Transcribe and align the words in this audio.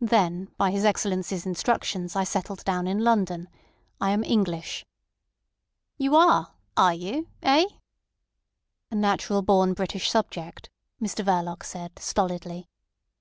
Then 0.00 0.50
by 0.56 0.72
his 0.72 0.84
Excellency's 0.84 1.46
instructions 1.46 2.16
I 2.16 2.24
settled 2.24 2.64
down 2.64 2.88
in 2.88 2.98
London. 3.04 3.48
I 4.00 4.10
am 4.10 4.24
English." 4.24 4.84
"You 5.98 6.16
are! 6.16 6.52
Are 6.76 6.94
you? 6.94 7.28
Eh?" 7.44 7.64
"A 8.90 8.94
natural 8.96 9.42
born 9.42 9.74
British 9.74 10.10
subject," 10.10 10.68
Mr 11.00 11.24
Verloc 11.24 11.62
said 11.62 11.96
stolidly. 12.00 12.66